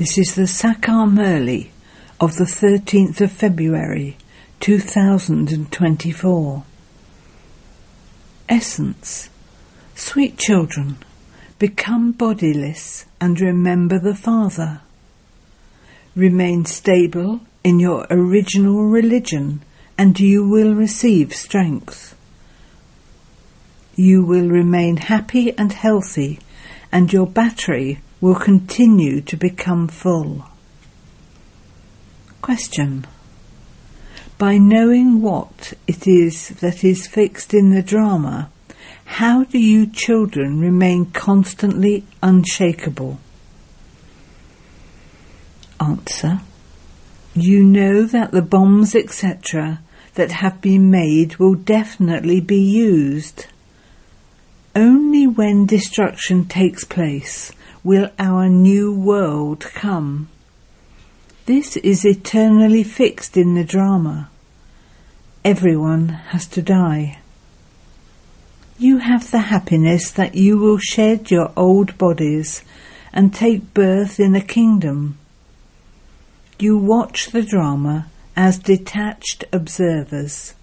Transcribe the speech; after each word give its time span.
This 0.00 0.16
is 0.16 0.34
the 0.34 0.46
Sakar 0.46 1.06
Murli 1.06 1.68
of 2.18 2.36
the 2.36 2.44
13th 2.44 3.20
of 3.20 3.30
February 3.30 4.16
2024. 4.60 6.64
Essence 8.48 9.28
Sweet 9.94 10.38
children, 10.38 10.96
become 11.58 12.12
bodiless 12.12 13.04
and 13.20 13.38
remember 13.38 13.98
the 13.98 14.14
Father. 14.14 14.80
Remain 16.16 16.64
stable 16.64 17.40
in 17.62 17.78
your 17.78 18.06
original 18.08 18.84
religion 18.84 19.60
and 19.98 20.18
you 20.18 20.48
will 20.48 20.74
receive 20.74 21.34
strength. 21.34 22.16
You 23.96 24.24
will 24.24 24.48
remain 24.48 24.96
happy 24.96 25.52
and 25.58 25.74
healthy 25.74 26.38
and 26.90 27.12
your 27.12 27.26
battery 27.26 27.98
will 28.20 28.34
continue 28.34 29.20
to 29.22 29.36
become 29.36 29.88
full. 29.88 30.44
Question. 32.42 33.06
By 34.38 34.58
knowing 34.58 35.20
what 35.20 35.74
it 35.86 36.06
is 36.06 36.48
that 36.60 36.82
is 36.84 37.06
fixed 37.06 37.54
in 37.54 37.70
the 37.70 37.82
drama, 37.82 38.50
how 39.04 39.44
do 39.44 39.58
you 39.58 39.86
children 39.86 40.60
remain 40.60 41.06
constantly 41.06 42.04
unshakable? 42.22 43.18
Answer. 45.78 46.40
You 47.34 47.64
know 47.64 48.04
that 48.04 48.32
the 48.32 48.42
bombs, 48.42 48.94
etc., 48.94 49.80
that 50.14 50.32
have 50.32 50.60
been 50.60 50.90
made 50.90 51.36
will 51.36 51.54
definitely 51.54 52.40
be 52.40 52.60
used. 52.60 53.46
Only 54.74 55.26
when 55.26 55.66
destruction 55.66 56.46
takes 56.46 56.84
place 56.84 57.52
will 57.82 58.10
our 58.18 58.48
new 58.48 58.92
world 58.92 59.60
come. 59.60 60.28
This 61.46 61.76
is 61.78 62.04
eternally 62.04 62.82
fixed 62.82 63.36
in 63.36 63.54
the 63.54 63.64
drama. 63.64 64.28
Everyone 65.44 66.08
has 66.08 66.46
to 66.48 66.62
die. 66.62 67.18
You 68.78 68.98
have 68.98 69.30
the 69.30 69.40
happiness 69.40 70.10
that 70.12 70.34
you 70.34 70.58
will 70.58 70.78
shed 70.78 71.30
your 71.30 71.52
old 71.56 71.96
bodies 71.98 72.62
and 73.12 73.34
take 73.34 73.74
birth 73.74 74.20
in 74.20 74.34
a 74.34 74.40
kingdom. 74.40 75.18
You 76.58 76.76
watch 76.76 77.26
the 77.26 77.42
drama 77.42 78.06
as 78.36 78.58
detached 78.58 79.44
observers. 79.52 80.54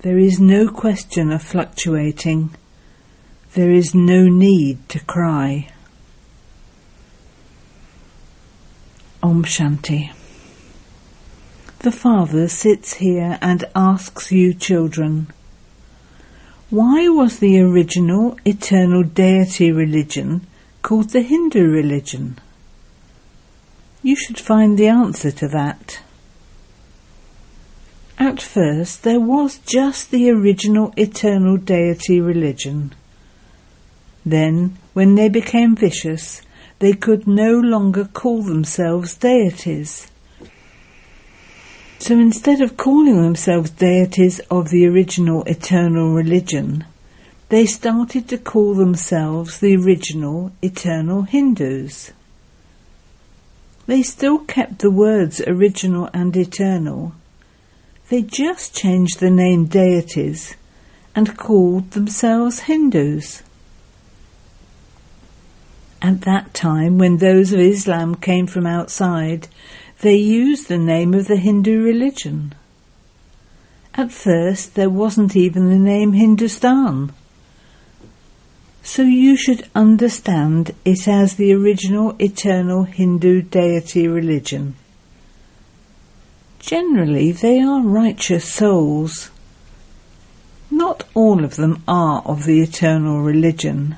There 0.00 0.18
is 0.18 0.40
no 0.40 0.68
question 0.68 1.32
of 1.32 1.42
fluctuating. 1.42 2.54
There 3.54 3.72
is 3.72 3.94
no 3.94 4.28
need 4.28 4.88
to 4.90 5.00
cry. 5.00 5.70
Om 9.22 9.42
Shanti. 9.44 10.12
The 11.80 11.90
Father 11.90 12.46
sits 12.46 12.94
here 12.94 13.38
and 13.42 13.64
asks 13.74 14.30
you 14.30 14.54
children, 14.54 15.32
why 16.70 17.08
was 17.08 17.40
the 17.40 17.58
original 17.58 18.38
eternal 18.44 19.02
deity 19.02 19.72
religion 19.72 20.46
called 20.82 21.10
the 21.10 21.22
Hindu 21.22 21.68
religion? 21.68 22.38
You 24.00 24.14
should 24.14 24.38
find 24.38 24.78
the 24.78 24.86
answer 24.86 25.32
to 25.32 25.48
that. 25.48 26.00
At 28.16 28.40
first, 28.40 29.02
there 29.02 29.18
was 29.18 29.58
just 29.66 30.12
the 30.12 30.30
original 30.30 30.94
eternal 30.96 31.56
deity 31.56 32.20
religion. 32.20 32.94
Then, 34.30 34.76
when 34.92 35.16
they 35.16 35.28
became 35.28 35.74
vicious, 35.74 36.40
they 36.78 36.92
could 36.92 37.26
no 37.26 37.58
longer 37.58 38.04
call 38.04 38.42
themselves 38.42 39.16
deities. 39.16 40.06
So 41.98 42.16
instead 42.16 42.60
of 42.60 42.76
calling 42.76 43.20
themselves 43.20 43.70
deities 43.70 44.38
of 44.48 44.70
the 44.70 44.86
original 44.86 45.42
eternal 45.44 46.14
religion, 46.14 46.84
they 47.48 47.66
started 47.66 48.28
to 48.28 48.38
call 48.38 48.74
themselves 48.74 49.58
the 49.58 49.74
original 49.74 50.52
eternal 50.62 51.22
Hindus. 51.22 52.12
They 53.88 54.02
still 54.02 54.38
kept 54.38 54.78
the 54.78 54.92
words 54.92 55.40
original 55.40 56.08
and 56.14 56.36
eternal. 56.36 57.14
They 58.10 58.22
just 58.22 58.76
changed 58.76 59.18
the 59.18 59.30
name 59.30 59.64
deities 59.64 60.54
and 61.16 61.36
called 61.36 61.90
themselves 61.90 62.60
Hindus. 62.60 63.42
At 66.02 66.22
that 66.22 66.54
time, 66.54 66.96
when 66.96 67.18
those 67.18 67.52
of 67.52 67.60
Islam 67.60 68.14
came 68.14 68.46
from 68.46 68.66
outside, 68.66 69.48
they 70.00 70.16
used 70.16 70.68
the 70.68 70.78
name 70.78 71.12
of 71.12 71.28
the 71.28 71.36
Hindu 71.36 71.82
religion. 71.82 72.54
At 73.94 74.10
first, 74.10 74.76
there 74.76 74.88
wasn't 74.88 75.36
even 75.36 75.68
the 75.68 75.78
name 75.78 76.14
Hindustan. 76.14 77.12
So 78.82 79.02
you 79.02 79.36
should 79.36 79.68
understand 79.74 80.74
it 80.86 81.06
as 81.06 81.34
the 81.34 81.52
original 81.52 82.16
eternal 82.18 82.84
Hindu 82.84 83.42
deity 83.42 84.08
religion. 84.08 84.76
Generally, 86.60 87.32
they 87.32 87.60
are 87.60 87.82
righteous 87.82 88.46
souls. 88.46 89.30
Not 90.70 91.04
all 91.14 91.44
of 91.44 91.56
them 91.56 91.82
are 91.86 92.22
of 92.24 92.46
the 92.46 92.60
eternal 92.60 93.20
religion. 93.20 93.96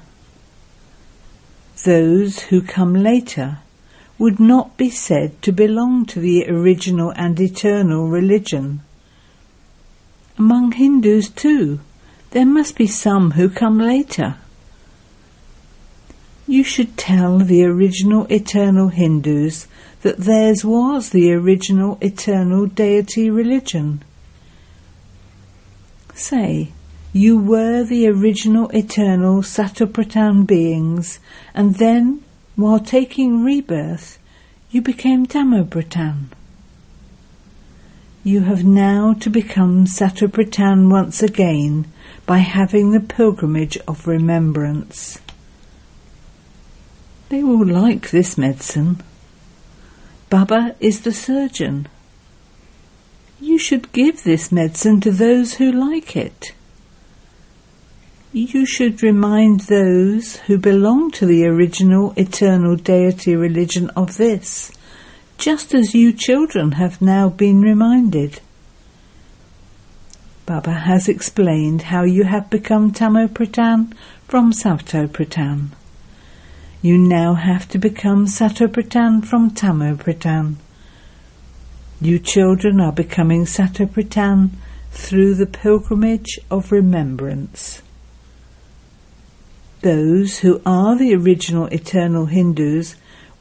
Those 1.85 2.41
who 2.41 2.63
come 2.63 2.95
later 2.95 3.59
would 4.19 4.39
not 4.39 4.77
be 4.77 4.89
said 4.89 5.41
to 5.43 5.53
belong 5.53 6.07
to 6.07 6.21
the 6.21 6.49
original 6.49 7.13
and 7.17 7.41
eternal 7.41 8.09
religion. 8.09 8.83
Among 10.39 10.73
Hindus 10.73 11.29
too, 11.29 11.81
there 12.31 12.47
must 12.47 12.77
be 12.77 12.87
some 12.87 13.33
who 13.33 13.49
come 13.49 13.79
later. 13.79 14.37
You 16.47 16.63
should 16.63 16.97
tell 16.97 17.39
the 17.39 17.65
original 17.65 18.27
eternal 18.27 18.89
Hindus 18.89 19.67
that 20.03 20.19
theirs 20.19 20.65
was 20.65 21.11
the 21.11 21.33
original 21.33 21.99
eternal 22.01 22.67
deity 22.67 23.29
religion. 23.29 24.03
Say, 26.15 26.73
you 27.15 27.37
were 27.37 27.85
the 27.85 28.09
original 28.09 28.71
eternal 28.71 29.43
Satopradhan 29.43 30.47
beings, 30.47 31.19
and 31.53 31.75
then, 31.75 32.25
while 32.57 32.81
taking 32.81 33.45
rebirth, 33.45 34.19
you 34.71 34.81
became 34.81 35.27
Tamopradhan. 35.27 36.29
You 38.25 38.41
have 38.41 38.65
now 38.65 39.13
to 39.15 39.29
become 39.29 39.85
Satopradhan 39.85 40.91
once 40.91 41.23
again 41.23 41.85
by 42.25 42.39
having 42.39 42.93
the 42.93 43.01
pilgrimage 43.01 43.77
of 43.87 44.07
remembrance. 44.07 45.19
They 47.29 47.43
will 47.43 47.67
like 47.67 48.11
this 48.11 48.39
medicine. 48.39 49.03
Baba 50.31 50.77
is 50.81 51.03
the 51.03 51.13
surgeon. 51.13 51.89
You 53.39 53.59
should 53.59 53.93
give 53.93 54.23
this 54.23 54.51
medicine 54.51 55.03
to 55.03 55.11
those 55.11 55.55
who 55.55 55.71
like 55.71 56.17
it 56.17 56.55
you 58.35 58.65
should 58.65 59.03
remind 59.03 59.61
those 59.61 60.37
who 60.47 60.57
belong 60.57 61.11
to 61.11 61.27
the 61.27 61.45
original 61.45 62.15
eternal 62.17 62.77
deity 62.77 63.37
religion 63.37 63.91
of 63.91 64.17
this, 64.17 64.73
just 65.37 65.75
as 65.75 65.95
you 65.95 66.15
children 66.15 66.73
have 66.73 67.03
now 67.03 67.29
been 67.29 67.61
reminded. 67.61 68.41
Baba 70.47 70.73
has 70.73 71.09
explained 71.09 71.83
how 71.83 72.05
you 72.05 72.25
have 72.25 72.49
become 72.49 72.91
Tamopradhan 72.91 73.93
from 74.27 74.51
Satopradhan. 74.51 75.69
You 76.81 76.97
now 76.97 77.35
have 77.35 77.69
to 77.69 77.79
become 77.79 78.27
Satopradhan 78.27 79.27
from 79.27 79.51
Tamopradhan. 79.51 80.55
You 82.01 82.19
children 82.19 82.81
are 82.81 82.93
becoming 82.93 83.45
Satopradhan 83.45 84.51
through 84.91 85.35
the 85.35 85.47
pilgrimage 85.47 86.39
of 86.51 86.73
remembrance. 86.73 87.83
Those 89.83 90.39
who 90.39 90.63
are 90.65 90.97
the 90.97 91.13
original 91.13 91.67
eternal 91.67 92.27
Hindus 92.27 92.95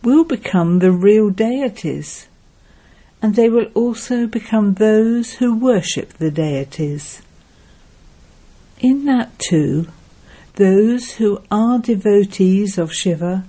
will 0.04 0.24
become 0.24 0.80
the 0.80 0.92
real 0.92 1.30
deities, 1.30 2.28
and 3.22 3.36
they 3.36 3.48
will 3.48 3.68
also 3.76 4.26
become 4.26 4.74
those 4.74 5.34
who 5.34 5.56
worship 5.56 6.14
the 6.14 6.32
deities. 6.32 7.22
In 8.80 9.06
that 9.06 9.38
too, 9.38 9.88
those 10.56 11.12
who 11.12 11.44
are 11.52 11.78
devotees 11.78 12.80
of 12.80 12.92
Shiva, 12.92 13.46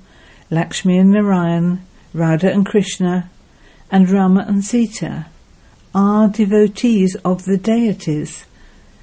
Lakshmi 0.50 0.99
and 0.99 1.12
Narayan, 1.12 1.81
Radha 2.12 2.53
and 2.53 2.67
Krishna, 2.67 3.31
and 3.91 4.11
Rama 4.11 4.44
and 4.47 4.62
Sita, 4.62 5.29
are 5.94 6.29
devotees 6.29 7.17
of 7.25 7.47
the 7.47 7.56
deities 7.56 8.44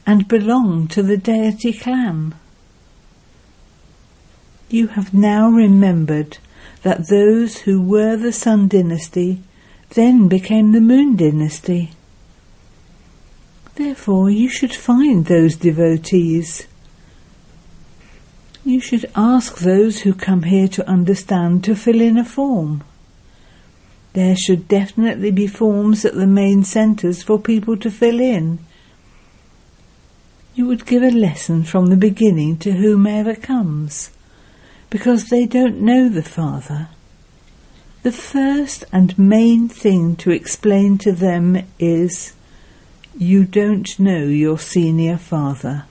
and 0.06 0.28
belong 0.28 0.88
to 0.90 1.02
the 1.02 1.18
deity 1.18 1.74
clan. 1.74 2.36
You 4.70 4.88
have 4.88 5.16
now 5.16 5.50
remembered 5.50 6.38
that 6.84 7.08
those 7.08 7.58
who 7.58 7.82
were 7.82 8.16
the 8.16 8.32
Sun 8.32 8.68
dynasty 8.68 9.42
then 9.96 10.28
became 10.28 10.72
the 10.72 10.82
Moon 10.82 11.16
dynasty. 11.16 11.92
Therefore, 13.74 14.30
you 14.30 14.48
should 14.48 14.76
find 14.76 15.26
those 15.26 15.56
devotees. 15.56 16.68
You 18.64 18.80
should 18.80 19.10
ask 19.16 19.58
those 19.58 20.02
who 20.02 20.14
come 20.14 20.44
here 20.44 20.68
to 20.68 20.88
understand 20.88 21.64
to 21.64 21.76
fill 21.76 22.00
in 22.00 22.18
a 22.18 22.26
form. 22.26 22.84
There 24.14 24.36
should 24.36 24.68
definitely 24.68 25.32
be 25.32 25.48
forms 25.48 26.06
at 26.06 26.14
the 26.14 26.28
main 26.28 26.64
centres 26.64 27.24
for 27.24 27.40
people 27.40 27.76
to 27.78 27.90
fill 27.90 28.20
in. 28.20 28.60
You 30.54 30.68
would 30.68 30.86
give 30.86 31.02
a 31.02 31.10
lesson 31.10 31.64
from 31.64 31.88
the 31.88 31.98
beginning 31.98 32.58
to 32.58 32.74
whomever 32.74 33.34
comes, 33.34 34.12
because 34.90 35.26
they 35.26 35.46
don't 35.46 35.82
know 35.82 36.10
the 36.10 36.24
Father. 36.24 36.90
The 38.02 38.12
first 38.12 38.86
and 38.92 39.18
main 39.20 39.68
thing 39.68 40.16
to 40.18 40.32
explain 40.32 40.98
to 41.00 41.12
them 41.12 41.64
is 41.78 42.34
you 43.18 43.44
don't 43.44 44.00
know 44.00 44.24
your 44.24 44.58
senior 44.58 45.18
father. 45.18 45.86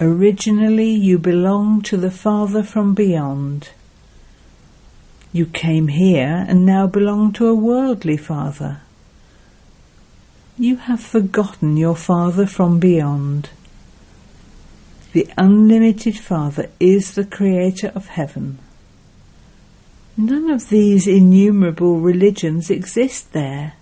Originally 0.00 0.90
you 0.90 1.18
belong 1.18 1.82
to 1.82 1.96
the 1.96 2.10
Father 2.10 2.62
from 2.62 2.94
beyond. 2.94 3.70
You 5.32 5.46
came 5.46 5.88
here 5.88 6.44
and 6.48 6.64
now 6.64 6.86
belong 6.86 7.32
to 7.34 7.48
a 7.48 7.54
worldly 7.54 8.16
father. 8.16 8.82
You 10.56 10.76
have 10.76 11.00
forgotten 11.00 11.76
your 11.76 11.96
father 11.96 12.46
from 12.46 12.78
beyond. 12.78 13.50
The 15.16 15.32
unlimited 15.38 16.18
Father 16.18 16.68
is 16.78 17.14
the 17.14 17.24
creator 17.24 17.90
of 17.94 18.08
heaven. 18.08 18.58
None 20.14 20.50
of 20.50 20.68
these 20.68 21.06
innumerable 21.06 22.00
religions 22.00 22.68
exist 22.68 23.32
there. 23.32 23.76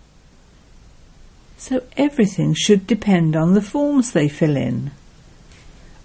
So 1.56 1.82
everything 1.96 2.54
should 2.54 2.86
depend 2.86 3.34
on 3.34 3.54
the 3.54 3.60
forms 3.60 4.12
they 4.12 4.28
fill 4.28 4.56
in. 4.56 4.92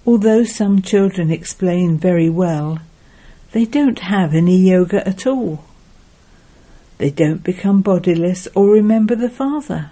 Although 0.04 0.46
some 0.46 0.82
children 0.82 1.30
explain 1.30 2.00
very 2.00 2.32
well, 2.32 2.80
they 3.52 3.66
don't 3.66 4.00
have 4.00 4.34
any 4.34 4.58
yoga 4.58 5.08
at 5.08 5.28
all. 5.28 5.64
They 6.98 7.12
don't 7.12 7.44
become 7.44 7.84
bodiless 7.84 8.48
or 8.56 8.72
remember 8.72 9.16
the 9.16 9.30
Father. 9.30 9.92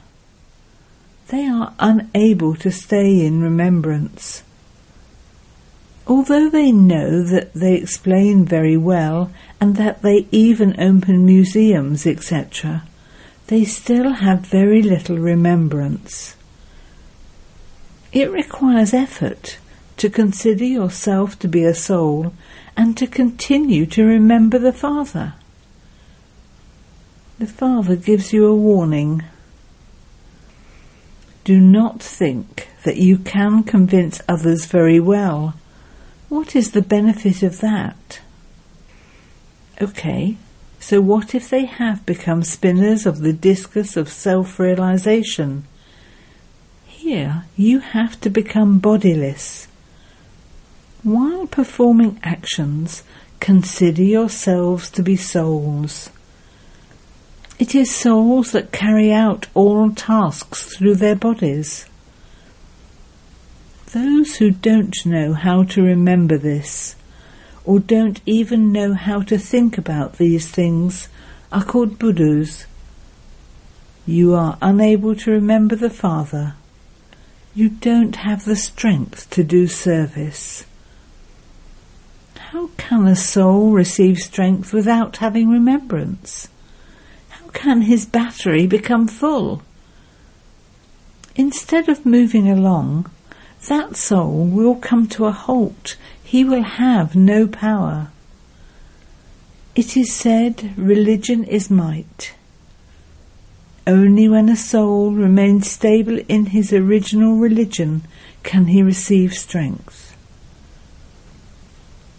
They 1.28 1.46
are 1.46 1.76
unable 1.78 2.56
to 2.56 2.72
stay 2.72 3.24
in 3.24 3.44
remembrance. 3.44 4.42
Although 6.08 6.50
they 6.50 6.72
know 6.72 7.22
that 7.22 7.54
they 7.54 7.76
explain 7.76 8.46
very 8.46 8.78
well 8.78 9.30
and 9.60 9.76
that 9.76 10.02
they 10.04 10.26
even 10.32 10.80
open 10.80 11.26
museums, 11.26 12.08
etc., 12.08 12.84
they 13.48 13.66
still 13.66 14.14
have 14.14 14.40
very 14.40 14.82
little 14.82 15.18
remembrance. 15.18 16.38
It 18.14 18.32
requires 18.32 18.94
effort 18.94 19.58
to 19.98 20.10
consider 20.10 20.64
yourself 20.64 21.38
to 21.40 21.48
be 21.48 21.64
a 21.66 21.74
soul 21.74 22.34
and 22.78 22.96
to 22.98 23.08
continue 23.08 23.86
to 23.88 24.06
remember 24.06 24.60
the 24.60 24.72
Father. 24.72 25.34
The 27.40 27.48
Father 27.48 27.98
gives 27.98 28.32
you 28.32 28.46
a 28.46 28.56
warning. 28.56 29.24
Do 31.44 31.60
not 31.60 32.02
think 32.02 32.70
that 32.84 32.98
you 32.98 33.18
can 33.18 33.64
convince 33.64 34.22
others 34.30 34.66
very 34.66 35.00
well. 35.00 35.54
What 36.30 36.56
is 36.56 36.72
the 36.72 36.82
benefit 36.82 37.44
of 37.44 37.60
that? 37.60 38.22
Okay, 39.82 40.38
so 40.80 41.00
what 41.02 41.34
if 41.34 41.50
they 41.50 41.66
have 41.66 42.06
become 42.06 42.44
spinners 42.44 43.06
of 43.06 43.20
the 43.20 43.34
discus 43.34 43.96
of 43.96 44.10
self-realization? 44.10 45.66
Here 46.86 47.46
you 47.56 47.80
have 47.80 48.20
to 48.22 48.30
become 48.30 48.80
bodiless 48.80 49.68
while 51.08 51.48
performing 51.48 52.20
actions, 52.22 53.04
consider 53.40 54.04
yourselves 54.04 54.90
to 54.92 55.02
be 55.02 55.16
souls. 55.16 56.10
It 57.60 57.74
is 57.74 57.96
souls 57.96 58.52
that 58.52 58.72
carry 58.72 59.12
out 59.12 59.48
all 59.54 59.92
tasks 59.92 60.76
through 60.76 60.96
their 60.96 61.16
bodies. 61.16 61.87
Those 63.94 64.36
who 64.36 64.52
don't 64.52 64.94
know 65.06 65.32
how 65.32 65.64
to 65.64 65.82
remember 65.82 66.38
this, 66.38 66.98
or 67.64 67.80
don't 67.80 68.20
even 68.26 68.74
know 68.74 68.94
how 68.94 69.22
to 69.22 69.38
think 69.38 69.78
about 69.78 70.18
these 70.18 70.46
things, 70.46 71.08
are 71.54 71.64
called 71.64 71.98
buddhus. 71.98 72.66
You 74.06 74.34
are 74.36 74.58
unable 74.62 75.16
to 75.16 75.32
remember 75.32 75.78
the 75.78 75.90
Father. 75.90 76.56
You 77.56 77.70
don't 77.70 78.18
have 78.18 78.44
the 78.44 78.58
strength 78.58 79.30
to 79.30 79.44
do 79.44 79.68
service. 79.68 80.66
How 82.38 82.68
can 82.76 83.08
a 83.08 83.16
soul 83.16 83.72
receive 83.72 84.18
strength 84.18 84.74
without 84.74 85.18
having 85.18 85.50
remembrance? 85.50 86.50
How 87.30 87.48
can 87.52 87.84
his 87.84 88.06
battery 88.06 88.68
become 88.68 89.08
full? 89.08 89.62
Instead 91.38 91.88
of 91.88 92.06
moving 92.06 92.50
along, 92.50 93.10
that 93.68 93.96
soul 93.98 94.46
will 94.46 94.76
come 94.76 95.08
to 95.08 95.26
a 95.26 95.32
halt. 95.32 95.98
He 96.24 96.44
will 96.44 96.64
have 96.64 97.16
no 97.16 97.48
power. 97.48 98.10
It 99.76 99.98
is 99.98 100.14
said 100.14 100.74
religion 100.78 101.44
is 101.44 101.70
might. 101.70 102.34
Only 103.86 104.28
when 104.28 104.50
a 104.50 104.56
soul 104.56 105.12
remains 105.12 105.70
stable 105.70 106.20
in 106.28 106.48
his 106.48 106.74
original 106.74 107.38
religion 107.38 108.04
can 108.44 108.68
he 108.68 108.84
receive 108.84 109.34
strength. 109.34 110.16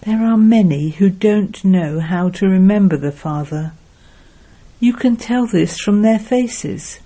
There 0.02 0.25
are 0.25 0.38
many 0.38 0.90
who 0.90 1.11
don't 1.11 1.62
know 1.64 2.00
how 2.00 2.31
to 2.31 2.49
remember 2.49 2.96
the 2.96 3.12
Father. 3.12 3.73
You 4.81 4.94
can 4.94 5.17
tell 5.17 5.46
this 5.46 5.79
from 5.79 6.02
their 6.02 6.19
faces. 6.19 7.00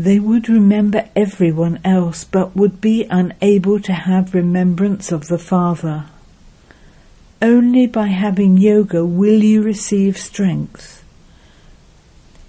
They 0.00 0.18
would 0.18 0.48
remember 0.48 1.10
everyone 1.14 1.78
else 1.84 2.24
but 2.24 2.56
would 2.56 2.80
be 2.80 3.06
unable 3.10 3.78
to 3.80 3.92
have 3.92 4.32
remembrance 4.32 5.12
of 5.12 5.26
the 5.26 5.36
Father. 5.36 6.06
Only 7.42 7.86
by 7.86 8.06
having 8.06 8.56
yoga 8.56 9.04
will 9.04 9.44
you 9.44 9.60
receive 9.60 10.16
strength. 10.16 11.04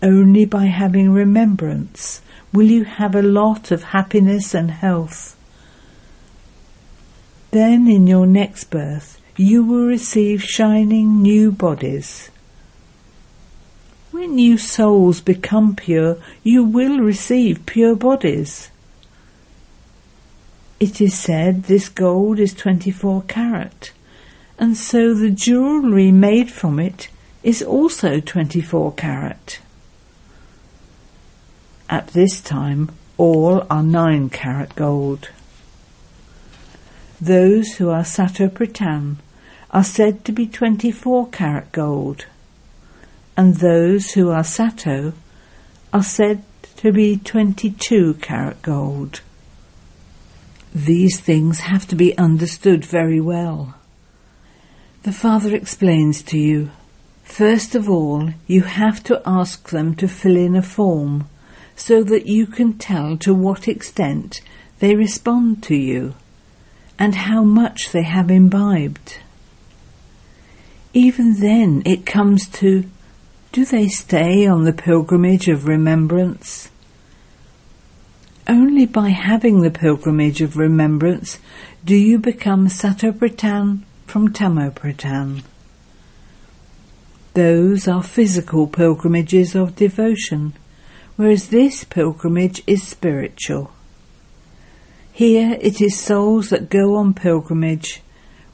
Only 0.02 0.46
by 0.46 0.68
having 0.68 1.12
remembrance 1.12 2.22
will 2.54 2.68
you 2.68 2.86
have 2.86 3.16
a 3.16 3.22
lot 3.22 3.70
of 3.70 3.84
happiness 3.84 4.54
and 4.56 4.72
health. 4.72 5.36
Then 7.52 7.86
in 7.90 8.08
your 8.08 8.28
next 8.28 8.70
birth 8.70 9.20
you 9.36 9.66
will 9.66 9.88
receive 9.88 10.42
shining 10.42 11.22
new 11.22 11.52
bodies. 11.52 12.32
When 14.12 14.38
you 14.38 14.58
souls 14.58 15.22
become 15.22 15.74
pure, 15.74 16.18
you 16.44 16.66
will 16.66 17.00
receive 17.00 17.66
pure 17.66 17.96
bodies. 17.96 18.70
It 20.82 21.00
is 21.00 21.18
said 21.18 21.64
this 21.64 21.88
gold 21.88 22.38
is 22.38 22.54
24 22.54 23.24
carat, 23.30 23.94
and 24.60 24.76
so 24.76 25.14
the 25.14 25.30
jewellery 25.30 26.12
made 26.12 26.52
from 26.52 26.78
it 26.78 27.08
is 27.42 27.64
also 27.64 28.20
24 28.20 28.94
carat. 28.96 29.60
At 31.90 32.08
this 32.08 32.42
time, 32.42 32.92
all 33.18 33.66
are 33.70 33.84
9 33.84 34.30
carat 34.30 34.76
gold. 34.76 35.30
Those 37.22 37.76
who 37.76 37.90
are 37.90 38.04
Satopradhan 38.04 39.18
are 39.70 39.84
said 39.86 40.26
to 40.26 40.34
be 40.34 40.48
24 40.48 41.30
carat 41.30 41.72
gold, 41.72 42.26
and 43.42 43.56
those 43.56 44.12
who 44.12 44.30
are 44.30 44.44
Sato 44.44 45.14
are 45.92 46.04
said 46.04 46.44
to 46.76 46.92
be 46.92 47.18
22 47.18 48.14
karat 48.22 48.62
gold. 48.62 49.22
These 50.76 51.20
things 51.20 51.62
have 51.62 51.88
to 51.88 51.96
be 51.96 52.16
understood 52.20 52.86
very 52.86 53.20
well. 53.20 53.74
The 55.02 55.12
Father 55.12 55.56
explains 55.56 56.22
to 56.22 56.38
you, 56.38 56.70
first 57.24 57.74
of 57.74 57.90
all, 57.90 58.30
you 58.46 58.62
have 58.62 59.04
to 59.06 59.20
ask 59.26 59.70
them 59.70 59.96
to 59.96 60.08
fill 60.08 60.38
in 60.38 60.56
a 60.56 60.62
form 60.62 61.28
so 61.76 62.04
that 62.04 62.28
you 62.28 62.46
can 62.46 62.74
tell 62.74 63.18
to 63.18 63.34
what 63.34 63.68
extent 63.68 64.42
they 64.78 64.96
respond 64.96 65.64
to 65.64 65.76
you 65.76 66.14
and 67.00 67.16
how 67.16 67.44
much 67.44 67.92
they 67.92 68.04
have 68.04 68.30
imbibed. 68.30 69.18
Even 70.94 71.40
then 71.40 71.82
it 71.88 72.06
comes 72.06 72.48
to 72.48 72.84
do 73.52 73.66
they 73.66 73.88
stay 73.88 74.48
on 74.48 74.64
the 74.64 74.74
pilgrimage 74.74 75.50
of 75.50 75.68
remembrance? 75.68 76.70
Only 78.48 78.86
by 78.86 79.10
having 79.10 79.62
the 79.62 79.72
pilgrimage 79.72 80.42
of 80.42 80.56
remembrance 80.56 81.38
do 81.84 81.96
you 81.96 82.18
become 82.18 82.68
Satopradhan 82.68 83.84
from 84.08 84.32
Tamopradhan. 84.32 85.44
Those 87.34 87.88
are 87.88 88.04
physical 88.04 88.68
pilgrimages 88.68 89.56
of 89.56 89.76
devotion, 89.76 90.54
whereas 91.16 91.50
this 91.50 91.84
pilgrimage 91.84 92.62
is 92.68 92.88
spiritual. 92.88 93.72
Here 95.12 95.58
it 95.62 95.82
is 95.82 96.00
souls 96.00 96.50
that 96.50 96.70
go 96.70 96.96
on 96.96 97.14
pilgrimage, 97.14 98.02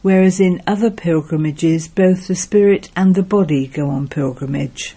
whereas 0.08 0.40
in 0.40 0.62
other 0.66 0.90
pilgrimages 0.90 1.90
both 1.90 2.30
the 2.30 2.36
spirit 2.36 2.90
and 2.96 3.14
the 3.14 3.22
body 3.22 3.68
go 3.68 3.90
on 3.90 4.08
pilgrimage. 4.08 4.96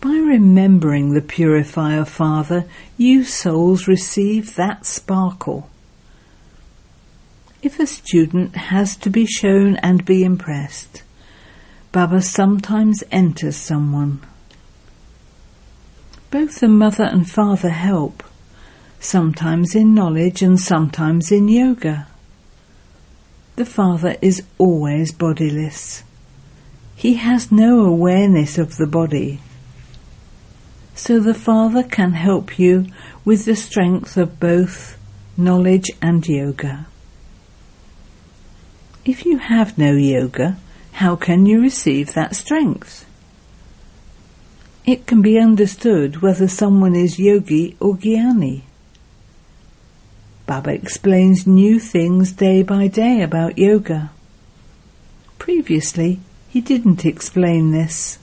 By 0.00 0.16
remembering 0.16 1.12
the 1.12 1.20
Purifier 1.20 2.06
Father, 2.06 2.64
you 2.96 3.22
souls 3.22 3.86
receive 3.86 4.54
that 4.54 4.86
sparkle. 4.86 5.68
If 7.60 7.78
a 7.78 7.86
student 7.86 8.56
has 8.56 8.96
to 8.96 9.10
be 9.10 9.26
shown 9.26 9.76
and 9.76 10.02
be 10.06 10.24
impressed, 10.24 11.02
Baba 11.92 12.22
sometimes 12.22 13.04
enters 13.12 13.56
someone. 13.56 14.22
Both 16.30 16.60
the 16.60 16.68
mother 16.68 17.04
and 17.04 17.28
father 17.28 17.68
help, 17.68 18.22
sometimes 19.00 19.74
in 19.74 19.94
knowledge 19.94 20.40
and 20.40 20.58
sometimes 20.58 21.30
in 21.30 21.48
yoga. 21.48 22.06
The 23.56 23.64
father 23.64 24.16
is 24.20 24.42
always 24.58 25.12
bodiless. 25.12 26.02
He 26.94 27.14
has 27.14 27.50
no 27.50 27.86
awareness 27.86 28.58
of 28.58 28.76
the 28.76 28.86
body. 28.86 29.40
So 30.94 31.20
the 31.20 31.34
father 31.34 31.82
can 31.82 32.12
help 32.12 32.58
you 32.58 32.86
with 33.24 33.46
the 33.46 33.56
strength 33.56 34.18
of 34.18 34.38
both 34.38 34.98
knowledge 35.38 35.90
and 36.02 36.26
yoga. 36.26 36.86
If 39.06 39.24
you 39.24 39.38
have 39.38 39.78
no 39.78 39.92
yoga, 39.92 40.58
how 40.92 41.16
can 41.16 41.46
you 41.46 41.62
receive 41.62 42.12
that 42.12 42.36
strength? 42.36 43.06
It 44.84 45.06
can 45.06 45.22
be 45.22 45.38
understood 45.38 46.20
whether 46.20 46.46
someone 46.46 46.94
is 46.94 47.18
yogi 47.18 47.76
or 47.80 47.96
jnani. 47.96 48.62
Baba 50.46 50.72
explains 50.72 51.44
new 51.44 51.80
things 51.80 52.30
day 52.30 52.62
by 52.62 52.86
day 52.86 53.20
about 53.20 53.58
yoga. 53.58 54.12
Previously, 55.38 56.20
he 56.48 56.60
didn't 56.60 57.04
explain 57.04 57.72
this. 57.72 58.18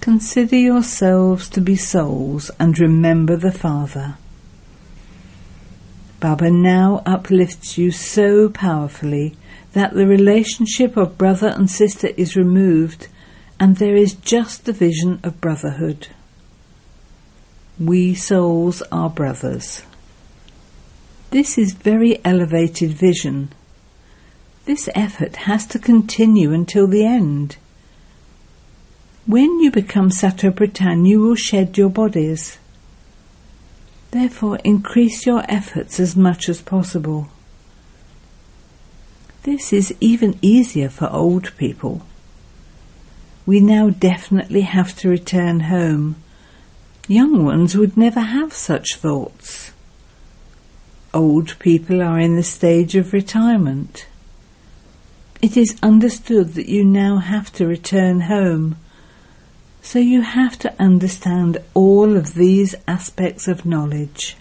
Consider 0.00 0.56
yourselves 0.56 1.48
to 1.50 1.60
be 1.60 1.74
souls 1.74 2.50
and 2.60 2.78
remember 2.78 3.36
the 3.36 3.50
Father. 3.50 4.16
Baba 6.20 6.48
now 6.50 7.02
uplifts 7.04 7.76
you 7.76 7.90
so 7.90 8.48
powerfully 8.48 9.36
that 9.72 9.94
the 9.94 10.06
relationship 10.06 10.96
of 10.96 11.18
brother 11.18 11.48
and 11.48 11.68
sister 11.68 12.08
is 12.16 12.36
removed 12.36 13.08
and 13.58 13.76
there 13.76 13.96
is 13.96 14.14
just 14.14 14.64
the 14.64 14.72
vision 14.72 15.18
of 15.24 15.40
brotherhood. 15.40 16.08
We 17.78 18.14
souls 18.14 18.80
are 18.90 19.10
brothers. 19.10 19.82
This 21.30 21.58
is 21.58 21.72
very 21.72 22.24
elevated 22.24 22.90
vision. 22.90 23.50
This 24.64 24.88
effort 24.94 25.36
has 25.36 25.66
to 25.66 25.78
continue 25.78 26.52
until 26.52 26.86
the 26.86 27.04
end. 27.04 27.58
When 29.26 29.60
you 29.60 29.70
become 29.70 30.08
Satopradhan, 30.08 31.06
you 31.06 31.20
will 31.20 31.34
shed 31.34 31.76
your 31.76 31.90
bodies. 31.90 32.56
Therefore, 34.10 34.58
increase 34.64 35.26
your 35.26 35.44
efforts 35.50 36.00
as 36.00 36.16
much 36.16 36.48
as 36.48 36.62
possible. 36.62 37.28
This 39.42 39.70
is 39.70 39.94
even 40.00 40.38
easier 40.40 40.88
for 40.88 41.10
old 41.12 41.54
people. 41.58 42.06
We 43.44 43.60
now 43.60 43.90
definitely 43.90 44.62
have 44.62 44.96
to 45.00 45.10
return 45.10 45.60
home. 45.60 46.16
Young 47.06 47.44
ones 47.44 47.76
would 47.76 47.98
never 47.98 48.20
have 48.20 48.54
such 48.54 48.96
thoughts. 48.96 49.67
Old 51.14 51.58
people 51.58 52.02
are 52.02 52.18
in 52.18 52.36
the 52.36 52.42
stage 52.42 52.94
of 52.94 53.14
retirement. 53.14 54.06
It 55.40 55.56
is 55.56 55.78
understood 55.82 56.52
that 56.54 56.68
you 56.68 56.84
now 56.84 57.16
have 57.16 57.50
to 57.54 57.66
return 57.66 58.22
home, 58.22 58.76
so 59.80 59.98
you 59.98 60.20
have 60.20 60.58
to 60.58 60.74
understand 60.78 61.58
all 61.72 62.14
of 62.14 62.34
these 62.34 62.74
aspects 62.86 63.48
of 63.48 63.64
knowledge. 63.64 64.36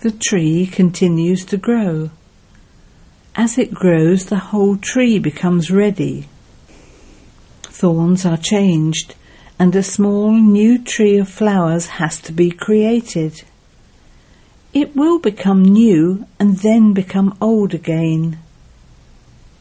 The 0.00 0.10
tree 0.10 0.66
continues 0.66 1.46
to 1.46 1.56
grow. 1.56 2.10
As 3.34 3.56
it 3.56 3.72
grows, 3.72 4.26
the 4.26 4.38
whole 4.50 4.76
tree 4.76 5.18
becomes 5.18 5.70
ready. 5.70 6.28
Thorns 7.62 8.26
are 8.26 8.36
changed, 8.36 9.14
and 9.58 9.74
a 9.74 9.82
small 9.82 10.32
new 10.32 10.78
tree 10.78 11.16
of 11.16 11.30
flowers 11.30 11.86
has 11.86 12.20
to 12.20 12.32
be 12.32 12.50
created. 12.50 13.42
It 14.74 14.96
will 14.96 15.20
become 15.20 15.62
new 15.62 16.26
and 16.40 16.58
then 16.58 16.94
become 16.94 17.38
old 17.40 17.74
again. 17.74 18.38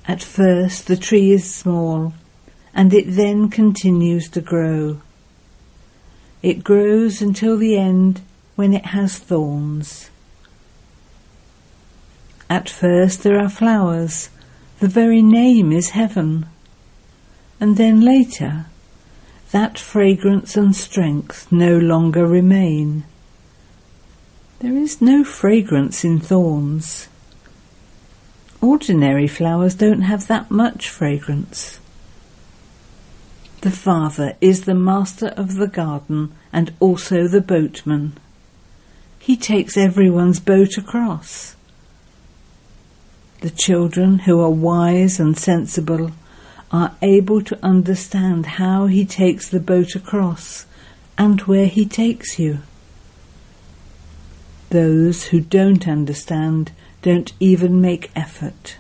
At 0.08 0.24
first 0.24 0.88
the 0.88 0.98
tree 0.98 1.32
is 1.32 1.54
small 1.54 2.16
and 2.74 2.92
it 2.96 3.06
then 3.08 3.50
continues 3.50 4.28
to 4.30 4.42
grow. 4.42 5.02
It 6.42 6.64
grows 6.64 7.22
until 7.22 7.58
the 7.58 7.78
end 7.78 8.22
when 8.56 8.74
it 8.74 8.88
has 8.88 9.20
thorns. 9.20 10.10
At 12.50 12.68
first 12.68 13.22
there 13.22 13.40
are 13.40 13.50
flowers, 13.50 14.30
the 14.80 14.88
very 14.88 15.22
name 15.22 15.72
is 15.72 15.92
heaven. 15.92 16.48
And 17.60 17.78
then 17.78 18.02
later, 18.02 18.66
that 19.52 19.78
fragrance 19.78 20.58
and 20.58 20.76
strength 20.76 21.52
no 21.52 21.78
longer 21.78 22.26
remain. 22.26 23.04
There 24.64 24.78
is 24.78 25.02
no 25.02 25.26
fragrance 25.26 26.06
in 26.06 26.22
thorns. 26.22 27.10
Ordinary 28.62 29.28
flowers 29.28 29.76
don't 29.76 30.04
have 30.04 30.28
that 30.28 30.52
much 30.52 30.88
fragrance. 30.90 31.82
The 33.60 33.72
Father 33.72 34.38
is 34.40 34.62
the 34.62 34.74
master 34.74 35.28
of 35.36 35.56
the 35.56 35.68
garden 35.68 36.32
and 36.54 36.72
also 36.80 37.28
the 37.28 37.42
boatman. 37.42 38.14
He 39.20 39.36
takes 39.36 39.76
everyone's 39.76 40.40
boat 40.40 40.78
across. 40.78 41.58
The 43.42 43.52
children 43.52 44.20
who 44.20 44.40
are 44.40 44.50
wise 44.50 45.20
and 45.20 45.38
sensible 45.38 46.12
are 46.72 46.96
able 47.02 47.42
to 47.42 47.60
understand 47.62 48.46
how 48.46 48.86
he 48.86 49.04
takes 49.04 49.50
the 49.50 49.60
boat 49.60 49.94
across 49.94 50.66
and 51.18 51.42
where 51.42 51.68
he 51.68 51.86
takes 51.86 52.40
you. 52.40 52.60
Those 54.74 55.26
who 55.26 55.40
don't 55.40 55.88
understand 55.88 56.72
don't 57.04 57.32
even 57.40 57.80
make 57.80 58.10
effort. 58.16 58.78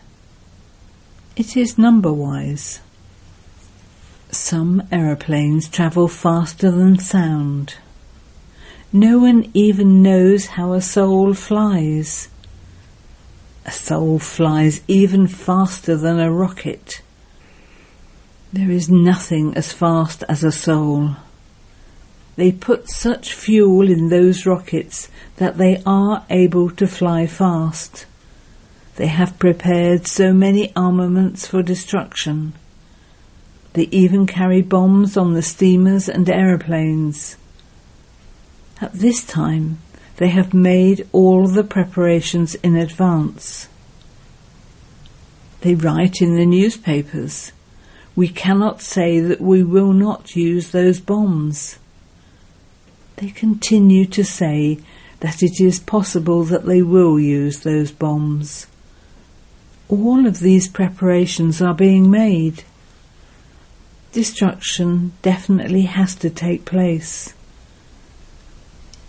It 1.35 1.55
is 1.55 1.77
number 1.77 2.11
wise. 2.11 2.79
Some 4.31 4.81
aeroplanes 4.91 5.69
travel 5.69 6.07
faster 6.07 6.71
than 6.71 6.97
sound. 6.97 7.75
No 8.91 9.19
one 9.19 9.51
even 9.53 10.01
knows 10.01 10.47
how 10.57 10.73
a 10.73 10.81
soul 10.81 11.35
flies. 11.35 12.27
A 13.67 13.71
soul 13.71 14.17
flies 14.17 14.81
even 14.87 15.27
faster 15.27 15.95
than 15.95 16.19
a 16.19 16.31
rocket. 16.31 17.03
There 18.51 18.71
is 18.71 18.89
nothing 18.89 19.55
as 19.55 19.71
fast 19.71 20.23
as 20.27 20.43
a 20.43 20.51
soul. 20.51 21.17
They 22.35 22.51
put 22.51 22.89
such 22.89 23.33
fuel 23.33 23.89
in 23.89 24.09
those 24.09 24.45
rockets 24.45 25.09
that 25.37 25.57
they 25.57 25.83
are 25.85 26.25
able 26.29 26.71
to 26.71 26.87
fly 26.87 27.27
fast. 27.27 28.05
They 28.95 29.07
have 29.07 29.37
prepared 29.37 30.07
so 30.07 30.33
many 30.33 30.71
armaments 30.75 31.45
for 31.45 31.61
destruction. 31.61 32.53
They 33.73 33.83
even 33.91 34.25
carry 34.25 34.61
bombs 34.61 35.15
on 35.15 35.33
the 35.33 35.41
steamers 35.41 36.09
and 36.09 36.29
aeroplanes. 36.29 37.37
At 38.81 38.93
this 38.93 39.23
time, 39.23 39.79
they 40.17 40.29
have 40.29 40.53
made 40.53 41.07
all 41.11 41.47
the 41.47 41.63
preparations 41.63 42.55
in 42.55 42.75
advance. 42.75 43.67
They 45.61 45.75
write 45.75 46.21
in 46.21 46.35
the 46.35 46.45
newspapers, 46.45 47.51
we 48.15 48.27
cannot 48.27 48.81
say 48.81 49.19
that 49.19 49.41
we 49.41 49.63
will 49.63 49.93
not 49.93 50.35
use 50.35 50.71
those 50.71 50.99
bombs 50.99 51.77
they 53.23 53.29
continue 53.29 54.05
to 54.05 54.21
say 54.21 54.77
that 55.21 55.41
it 55.41 55.61
is 55.61 55.79
possible 55.79 56.43
that 56.43 56.65
they 56.65 56.81
will 56.81 57.17
use 57.17 57.59
those 57.59 57.89
bombs. 57.89 58.67
All 59.87 60.27
of 60.27 60.39
these 60.39 60.67
preparations 60.67 61.61
are 61.61 61.73
being 61.73 62.11
made. 62.11 62.65
Destruction 64.11 65.13
definitely 65.21 65.83
has 65.83 66.15
to 66.15 66.29
take 66.29 66.65
place. 66.65 67.33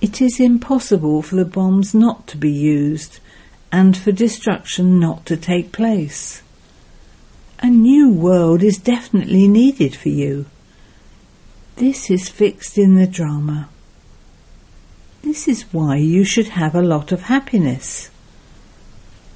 It 0.00 0.22
is 0.22 0.38
impossible 0.38 1.20
for 1.22 1.34
the 1.34 1.44
bombs 1.44 1.92
not 1.92 2.28
to 2.28 2.36
be 2.36 2.52
used 2.52 3.18
and 3.72 3.96
for 3.96 4.12
destruction 4.12 5.00
not 5.00 5.26
to 5.26 5.36
take 5.36 5.72
place. 5.72 6.40
A 7.58 7.66
new 7.66 8.10
world 8.10 8.62
is 8.62 8.78
definitely 8.78 9.48
needed 9.48 9.96
for 9.96 10.10
you. 10.10 10.46
This 11.76 12.10
is 12.10 12.28
fixed 12.28 12.78
in 12.78 12.94
the 12.94 13.08
drama. 13.08 13.70
This 15.24 15.48
is 15.48 15.72
why 15.72 15.96
you 15.96 16.22
should 16.22 16.48
have 16.48 16.74
a 16.74 16.82
lot 16.82 17.10
of 17.10 17.22
happiness. 17.22 18.10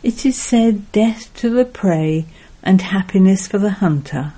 It 0.02 0.26
is 0.26 0.36
said 0.36 0.92
death 0.92 1.34
to 1.36 1.48
the 1.48 1.64
prey 1.64 2.26
and 2.62 2.82
happiness 2.82 3.48
for 3.48 3.56
the 3.56 3.70
hunter. 3.70 4.34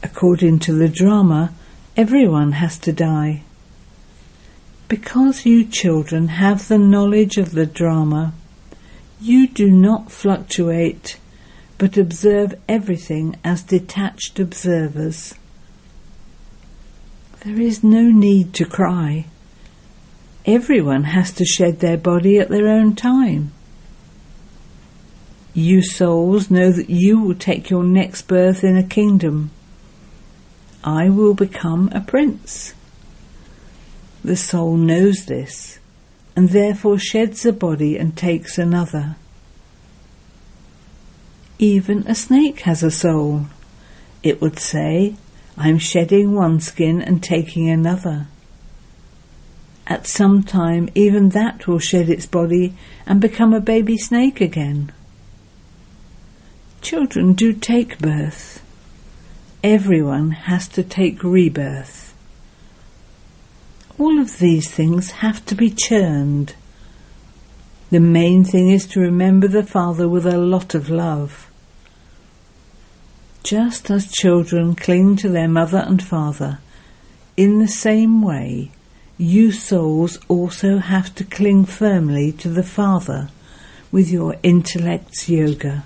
According 0.00 0.60
to 0.60 0.72
the 0.72 0.88
drama, 0.88 1.52
everyone 1.96 2.52
has 2.52 2.78
to 2.86 2.92
die. 2.92 3.42
Because 4.86 5.44
you 5.44 5.64
children 5.64 6.28
have 6.28 6.68
the 6.68 6.78
knowledge 6.78 7.36
of 7.36 7.50
the 7.50 7.66
drama, 7.66 8.32
you 9.20 9.48
do 9.48 9.72
not 9.72 10.12
fluctuate, 10.12 11.18
but 11.78 11.96
observe 11.96 12.54
everything 12.68 13.34
as 13.42 13.64
detached 13.64 14.38
observers. 14.38 15.34
There 17.44 17.60
is 17.60 17.84
no 17.84 18.04
need 18.04 18.54
to 18.54 18.64
cry. 18.64 19.26
Everyone 20.46 21.04
has 21.04 21.30
to 21.32 21.44
shed 21.44 21.80
their 21.80 21.98
body 21.98 22.38
at 22.38 22.48
their 22.48 22.68
own 22.68 22.96
time. 22.96 23.52
You 25.52 25.82
souls 25.82 26.50
know 26.50 26.72
that 26.72 26.88
you 26.88 27.20
will 27.20 27.34
take 27.34 27.68
your 27.68 27.84
next 27.84 28.22
birth 28.22 28.64
in 28.64 28.78
a 28.78 28.82
kingdom. 28.82 29.50
I 30.82 31.10
will 31.10 31.34
become 31.34 31.90
a 31.92 32.00
prince. 32.00 32.72
The 34.24 34.36
soul 34.36 34.78
knows 34.78 35.26
this 35.26 35.78
and 36.34 36.48
therefore 36.48 36.98
sheds 36.98 37.44
a 37.44 37.52
body 37.52 37.98
and 37.98 38.16
takes 38.16 38.56
another. 38.56 39.16
Even 41.58 42.06
a 42.06 42.14
snake 42.14 42.60
has 42.60 42.82
a 42.82 42.90
soul. 42.90 43.46
It 44.22 44.40
would 44.40 44.58
say, 44.58 45.16
I'm 45.56 45.78
shedding 45.78 46.32
one 46.32 46.60
skin 46.60 47.00
and 47.00 47.22
taking 47.22 47.68
another. 47.68 48.26
At 49.86 50.06
some 50.06 50.42
time, 50.42 50.88
even 50.94 51.28
that 51.30 51.66
will 51.66 51.78
shed 51.78 52.08
its 52.08 52.26
body 52.26 52.74
and 53.06 53.20
become 53.20 53.52
a 53.52 53.60
baby 53.60 53.96
snake 53.96 54.40
again. 54.40 54.92
Children 56.80 57.34
do 57.34 57.52
take 57.52 57.98
birth. 57.98 58.62
Everyone 59.62 60.32
has 60.32 60.68
to 60.68 60.82
take 60.82 61.22
rebirth. 61.22 62.14
All 63.98 64.18
of 64.18 64.38
these 64.38 64.70
things 64.70 65.10
have 65.10 65.44
to 65.46 65.54
be 65.54 65.70
churned. 65.70 66.54
The 67.90 68.00
main 68.00 68.44
thing 68.44 68.70
is 68.70 68.86
to 68.88 69.00
remember 69.00 69.46
the 69.46 69.62
Father 69.62 70.08
with 70.08 70.26
a 70.26 70.36
lot 70.36 70.74
of 70.74 70.90
love. 70.90 71.48
Just 73.44 73.90
as 73.90 74.10
children 74.10 74.74
cling 74.74 75.16
to 75.16 75.28
their 75.28 75.48
mother 75.48 75.84
and 75.86 76.02
father, 76.02 76.60
in 77.36 77.58
the 77.58 77.68
same 77.68 78.22
way, 78.22 78.70
you 79.18 79.52
souls 79.52 80.18
also 80.28 80.78
have 80.78 81.14
to 81.16 81.24
cling 81.24 81.66
firmly 81.66 82.32
to 82.32 82.48
the 82.48 82.62
Father 82.62 83.28
with 83.92 84.10
your 84.10 84.36
intellect's 84.42 85.28
yoga. 85.28 85.84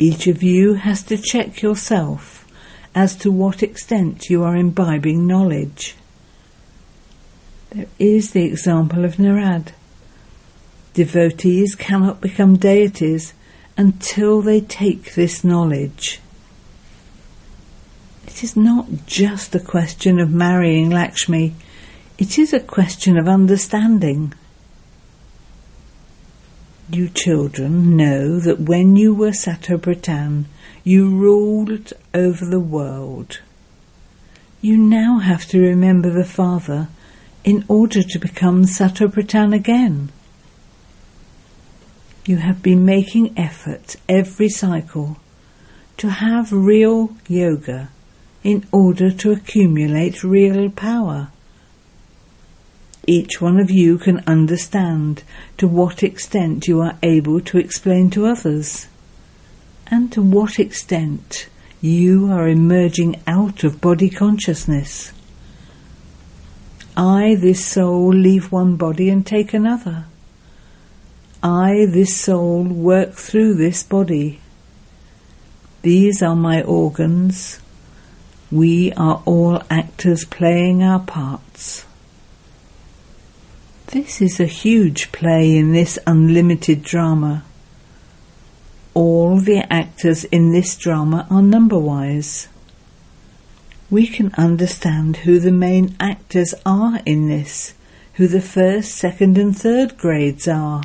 Each 0.00 0.26
of 0.26 0.42
you 0.42 0.74
has 0.74 1.04
to 1.04 1.16
check 1.16 1.62
yourself 1.62 2.44
as 2.92 3.14
to 3.14 3.30
what 3.30 3.62
extent 3.62 4.28
you 4.28 4.42
are 4.42 4.56
imbibing 4.56 5.24
knowledge. 5.24 5.94
There 7.70 7.86
is 8.00 8.32
the 8.32 8.42
example 8.42 9.04
of 9.04 9.18
Narad. 9.18 9.68
Devotees 10.94 11.76
cannot 11.76 12.20
become 12.20 12.56
deities 12.56 13.34
until 13.76 14.40
they 14.40 14.60
take 14.60 15.14
this 15.14 15.44
knowledge. 15.44 16.20
It 18.26 18.42
is 18.42 18.56
not 18.56 19.06
just 19.06 19.54
a 19.54 19.60
question 19.60 20.18
of 20.18 20.30
marrying 20.30 20.90
Lakshmi, 20.90 21.54
it 22.18 22.38
is 22.38 22.52
a 22.52 22.60
question 22.60 23.18
of 23.18 23.28
understanding. 23.28 24.32
You 26.90 27.08
children 27.08 27.96
know 27.96 28.38
that 28.40 28.60
when 28.60 28.96
you 28.96 29.14
were 29.14 29.32
Satopradhan, 29.32 30.44
you 30.84 31.10
ruled 31.10 31.92
over 32.14 32.44
the 32.44 32.60
world. 32.60 33.40
You 34.60 34.76
now 34.76 35.18
have 35.18 35.46
to 35.46 35.60
remember 35.60 36.10
the 36.10 36.24
Father 36.24 36.88
in 37.44 37.64
order 37.68 38.02
to 38.02 38.18
become 38.18 38.64
Satopradhan 38.64 39.54
again. 39.54 40.10
You 42.26 42.38
have 42.38 42.60
been 42.60 42.84
making 42.84 43.38
effort 43.38 43.94
every 44.08 44.48
cycle 44.48 45.18
to 45.98 46.10
have 46.10 46.52
real 46.52 47.14
yoga 47.28 47.90
in 48.42 48.66
order 48.72 49.12
to 49.12 49.30
accumulate 49.30 50.24
real 50.24 50.68
power. 50.68 51.28
Each 53.06 53.40
one 53.40 53.60
of 53.60 53.70
you 53.70 53.96
can 53.98 54.24
understand 54.26 55.22
to 55.58 55.68
what 55.68 56.02
extent 56.02 56.66
you 56.66 56.80
are 56.80 56.98
able 57.00 57.40
to 57.42 57.58
explain 57.58 58.10
to 58.10 58.26
others, 58.26 58.88
and 59.86 60.10
to 60.10 60.20
what 60.20 60.58
extent 60.58 61.46
you 61.80 62.28
are 62.32 62.48
emerging 62.48 63.22
out 63.28 63.62
of 63.62 63.80
body 63.80 64.10
consciousness. 64.10 65.12
I, 66.96 67.36
this 67.36 67.64
soul, 67.64 68.08
leave 68.08 68.50
one 68.50 68.74
body 68.74 69.10
and 69.10 69.24
take 69.24 69.54
another. 69.54 70.06
I, 71.46 71.86
this 71.86 72.16
soul, 72.16 72.64
work 72.64 73.12
through 73.12 73.54
this 73.54 73.84
body. 73.84 74.40
These 75.82 76.20
are 76.20 76.34
my 76.34 76.60
organs, 76.60 77.60
we 78.50 78.92
are 78.94 79.22
all 79.24 79.62
actors 79.70 80.24
playing 80.24 80.82
our 80.82 80.98
parts. 80.98 81.86
This 83.86 84.20
is 84.20 84.40
a 84.40 84.46
huge 84.46 85.12
play 85.12 85.56
in 85.56 85.70
this 85.72 86.00
unlimited 86.04 86.82
drama. 86.82 87.44
All 88.92 89.38
the 89.38 89.72
actors 89.72 90.24
in 90.24 90.50
this 90.50 90.76
drama 90.76 91.28
are 91.30 91.42
number-wise. 91.42 92.48
We 93.88 94.08
can 94.08 94.34
understand 94.36 95.18
who 95.18 95.38
the 95.38 95.52
main 95.52 95.94
actors 96.00 96.56
are 96.66 96.98
in 97.06 97.28
this, 97.28 97.74
who 98.14 98.26
the 98.26 98.40
first, 98.40 98.96
second 98.96 99.38
and 99.38 99.56
third 99.56 99.96
grades 99.96 100.48
are. 100.48 100.82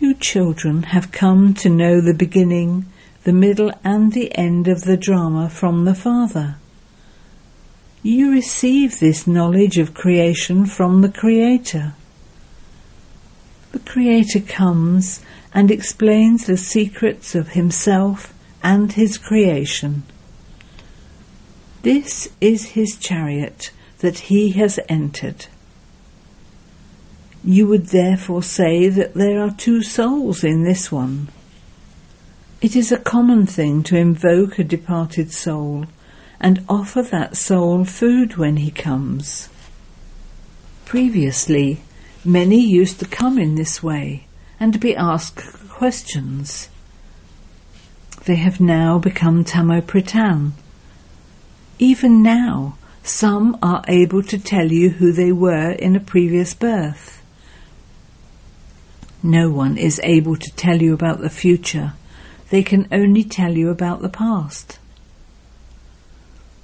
You 0.00 0.14
children 0.14 0.84
have 0.84 1.12
come 1.12 1.52
to 1.56 1.68
know 1.68 2.00
the 2.00 2.14
beginning, 2.14 2.86
the 3.24 3.34
middle 3.34 3.70
and 3.84 4.14
the 4.14 4.34
end 4.34 4.66
of 4.66 4.84
the 4.84 4.96
drama 4.96 5.50
from 5.50 5.84
the 5.84 5.94
Father. 5.94 6.56
You 8.02 8.32
receive 8.32 8.98
this 8.98 9.26
knowledge 9.26 9.76
of 9.76 9.92
creation 9.92 10.64
from 10.64 11.02
the 11.02 11.10
Creator. 11.10 11.92
The 13.72 13.78
Creator 13.80 14.40
comes 14.40 15.20
and 15.52 15.70
explains 15.70 16.46
the 16.46 16.56
secrets 16.56 17.34
of 17.34 17.48
Himself 17.48 18.32
and 18.62 18.90
His 18.90 19.18
creation. 19.18 20.04
This 21.82 22.26
is 22.40 22.70
His 22.70 22.96
chariot 22.96 23.70
that 23.98 24.30
He 24.30 24.52
has 24.52 24.80
entered. 24.88 25.48
You 27.42 27.66
would 27.68 27.86
therefore 27.86 28.42
say 28.42 28.88
that 28.88 29.14
there 29.14 29.40
are 29.40 29.50
two 29.50 29.82
souls 29.82 30.44
in 30.44 30.62
this 30.62 30.92
one. 30.92 31.28
It 32.60 32.76
is 32.76 32.92
a 32.92 32.98
common 32.98 33.46
thing 33.46 33.82
to 33.84 33.96
invoke 33.96 34.58
a 34.58 34.64
departed 34.64 35.32
soul 35.32 35.86
and 36.38 36.64
offer 36.68 37.02
that 37.02 37.38
soul 37.38 37.86
food 37.86 38.36
when 38.36 38.58
he 38.58 38.70
comes. 38.70 39.48
Previously, 40.84 41.80
many 42.24 42.60
used 42.60 42.98
to 43.00 43.06
come 43.06 43.38
in 43.38 43.54
this 43.54 43.82
way 43.82 44.26
and 44.58 44.78
be 44.78 44.94
asked 44.94 45.42
questions. 45.68 46.68
They 48.26 48.36
have 48.36 48.60
now 48.60 48.98
become 48.98 49.44
Tamopradhan. 49.44 50.52
Even 51.78 52.22
now, 52.22 52.76
some 53.02 53.56
are 53.62 53.82
able 53.88 54.22
to 54.24 54.38
tell 54.38 54.70
you 54.70 54.90
who 54.90 55.12
they 55.12 55.32
were 55.32 55.70
in 55.70 55.96
a 55.96 56.00
previous 56.00 56.52
birth. 56.52 57.19
No 59.22 59.50
one 59.50 59.76
is 59.76 60.00
able 60.02 60.36
to 60.36 60.50
tell 60.56 60.80
you 60.80 60.94
about 60.94 61.20
the 61.20 61.30
future 61.30 61.92
they 62.50 62.62
can 62.64 62.88
only 62.92 63.24
tell 63.24 63.56
you 63.56 63.70
about 63.70 64.02
the 64.02 64.08
past. 64.08 64.78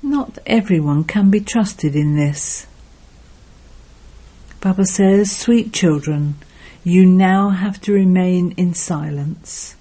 Not 0.02 0.38
everyone 0.44 1.04
can 1.04 1.30
be 1.30 1.40
trusted 1.40 1.96
in 1.96 2.16
this. 2.16 2.66
Baba 4.60 4.84
says, 4.84 5.30
sweet 5.30 5.72
children, 5.72 6.36
you 6.82 7.06
now 7.06 7.50
have 7.50 7.80
to 7.82 7.92
remain 7.92 8.52
in 8.56 8.74
silence. 8.74 9.76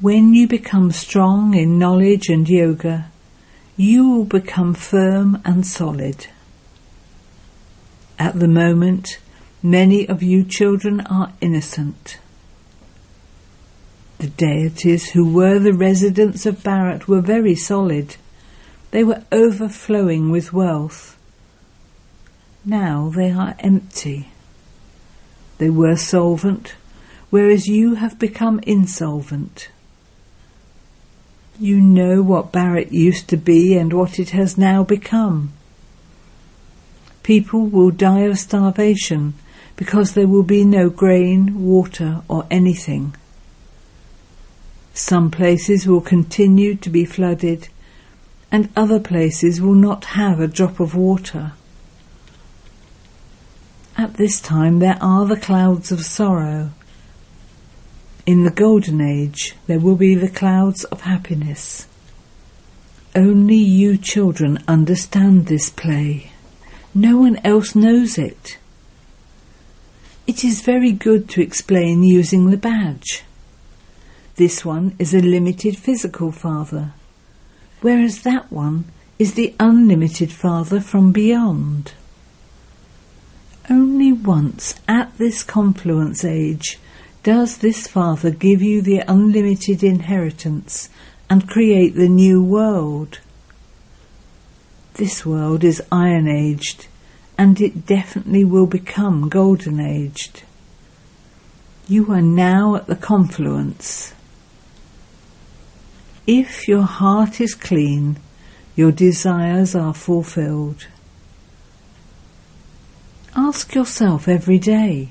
When 0.00 0.32
you 0.32 0.48
become 0.48 0.92
strong 0.92 1.54
in 1.54 1.78
knowledge 1.78 2.28
and 2.28 2.48
yoga, 2.48 3.10
you 3.76 4.08
will 4.08 4.24
become 4.24 4.72
firm 4.72 5.42
and 5.44 5.66
solid. 5.66 6.26
At 8.18 8.38
the 8.38 8.48
moment, 8.48 9.18
Many 9.62 10.08
of 10.08 10.22
you 10.22 10.42
children 10.42 11.02
are 11.02 11.34
innocent. 11.42 12.16
The 14.16 14.28
deities 14.28 15.10
who 15.10 15.30
were 15.30 15.58
the 15.58 15.74
residents 15.74 16.46
of 16.46 16.62
Bharat 16.62 17.06
were 17.06 17.20
very 17.20 17.54
solid. 17.54 18.16
They 18.90 19.04
were 19.04 19.22
overflowing 19.30 20.30
with 20.30 20.54
wealth. 20.54 21.18
Now 22.64 23.12
they 23.14 23.30
are 23.32 23.54
empty. 23.58 24.30
They 25.58 25.68
were 25.68 25.96
solvent, 25.96 26.74
whereas 27.28 27.68
you 27.68 27.96
have 27.96 28.18
become 28.18 28.60
insolvent. 28.62 29.68
You 31.58 31.82
know 31.82 32.22
what 32.22 32.50
Bharat 32.50 32.92
used 32.92 33.28
to 33.28 33.36
be 33.36 33.76
and 33.76 33.92
what 33.92 34.18
it 34.18 34.30
has 34.30 34.56
now 34.56 34.84
become. 34.84 35.52
People 37.22 37.66
will 37.66 37.90
die 37.90 38.20
of 38.20 38.38
starvation 38.38 39.34
because 39.80 40.12
there 40.12 40.28
will 40.28 40.42
be 40.42 40.62
no 40.62 40.90
grain, 40.90 41.64
water 41.64 42.20
or 42.28 42.46
anything. 42.50 43.14
Some 44.92 45.30
places 45.30 45.86
will 45.86 46.02
continue 46.02 46.74
to 46.74 46.90
be 46.90 47.06
flooded 47.06 47.70
and 48.52 48.68
other 48.76 49.00
places 49.00 49.58
will 49.58 49.74
not 49.74 50.04
have 50.04 50.38
a 50.38 50.46
drop 50.46 50.80
of 50.80 50.94
water. 50.94 51.52
At 53.96 54.18
this 54.18 54.38
time 54.38 54.80
there 54.80 54.98
are 55.00 55.24
the 55.24 55.40
clouds 55.40 55.90
of 55.90 56.04
sorrow. 56.04 56.72
In 58.26 58.44
the 58.44 58.50
golden 58.50 59.00
age 59.00 59.54
there 59.66 59.80
will 59.80 59.96
be 59.96 60.14
the 60.14 60.28
clouds 60.28 60.84
of 60.84 61.00
happiness. 61.00 61.88
Only 63.16 63.56
you 63.56 63.96
children 63.96 64.62
understand 64.68 65.46
this 65.46 65.70
play. 65.70 66.32
No 66.94 67.16
one 67.16 67.38
else 67.44 67.74
knows 67.74 68.18
it. 68.18 68.58
It 70.30 70.44
is 70.44 70.60
very 70.60 70.92
good 70.92 71.28
to 71.30 71.42
explain 71.42 72.04
using 72.04 72.50
the 72.50 72.56
badge. 72.56 73.24
This 74.36 74.64
one 74.64 74.94
is 74.96 75.12
a 75.12 75.18
limited 75.18 75.76
physical 75.76 76.30
father, 76.30 76.92
whereas 77.80 78.22
that 78.22 78.52
one 78.52 78.84
is 79.18 79.34
the 79.34 79.56
unlimited 79.58 80.30
father 80.30 80.78
from 80.78 81.10
beyond. 81.10 81.94
Only 83.68 84.12
once 84.12 84.76
at 84.86 85.18
this 85.18 85.42
confluence 85.42 86.24
age 86.24 86.78
does 87.24 87.58
this 87.58 87.88
father 87.88 88.30
give 88.30 88.62
you 88.62 88.82
the 88.82 89.02
unlimited 89.08 89.82
inheritance 89.82 90.90
and 91.28 91.48
create 91.48 91.96
the 91.96 92.08
new 92.08 92.40
world. 92.40 93.18
This 94.94 95.26
world 95.26 95.64
is 95.64 95.82
iron 95.90 96.28
aged 96.28 96.86
and 97.40 97.58
it 97.58 97.86
definitely 97.86 98.44
will 98.44 98.66
become 98.66 99.30
golden 99.30 99.80
aged. 99.80 100.42
You 101.88 102.12
are 102.12 102.20
now 102.20 102.74
at 102.74 102.86
the 102.86 102.94
confluence. 102.94 104.12
If 106.26 106.68
your 106.68 106.82
heart 106.82 107.40
is 107.40 107.54
clean, 107.54 108.18
your 108.76 108.92
desires 108.92 109.74
are 109.74 109.94
fulfilled. 109.94 110.86
Ask 113.34 113.74
yourself 113.74 114.28
every 114.28 114.58
day, 114.58 115.08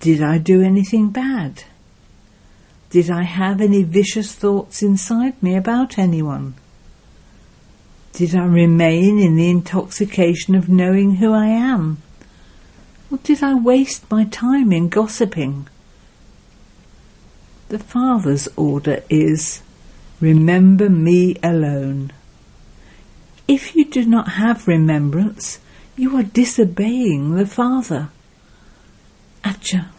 did 0.00 0.22
I 0.22 0.36
do 0.36 0.60
anything 0.60 1.08
bad? 1.08 1.64
Did 2.90 3.08
I 3.10 3.22
have 3.22 3.62
any 3.62 3.84
vicious 3.84 4.34
thoughts 4.34 4.82
inside 4.82 5.42
me 5.42 5.56
about 5.56 5.98
anyone? 5.98 6.56
Did 8.18 8.34
I 8.34 8.46
remain 8.46 9.20
in 9.20 9.36
the 9.36 9.48
intoxication 9.48 10.56
of 10.56 10.68
knowing 10.68 11.14
who 11.14 11.32
I 11.32 11.46
am? 11.46 11.98
Or 13.12 13.18
did 13.18 13.44
I 13.44 13.54
waste 13.54 14.10
my 14.10 14.24
time 14.24 14.72
in 14.72 14.88
gossiping? 14.88 15.68
The 17.68 17.78
Father's 17.78 18.48
order 18.56 19.04
is 19.08 19.62
Remember 20.18 20.90
me 20.90 21.36
alone. 21.44 22.10
If 23.46 23.76
you 23.76 23.84
do 23.84 24.04
not 24.04 24.30
have 24.30 24.66
remembrance, 24.66 25.60
you 25.94 26.16
are 26.16 26.24
disobeying 26.24 27.36
the 27.36 27.46
Father. 27.46 28.08
Acha. 29.44 29.90